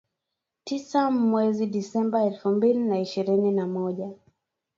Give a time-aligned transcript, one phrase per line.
[0.65, 4.11] tisa mwezi Desemba elfu mbili na ishirini na moja